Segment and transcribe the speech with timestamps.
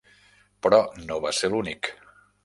[0.67, 1.91] Però no va ser l'únic.